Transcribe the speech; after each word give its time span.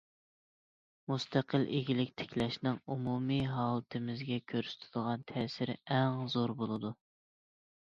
مۇستەقىل 1.11 1.65
ئىگىلىك 1.79 2.13
تىكلەشنىڭ 2.21 2.79
ئومۇمى 2.95 3.39
ھالىتىمىزگە 3.57 4.41
كۆرسىتىدىغان 4.55 5.29
تەسىرى 5.35 5.79
ئەڭ 6.01 6.21
زور 6.37 6.57
بولىدۇ. 6.65 6.95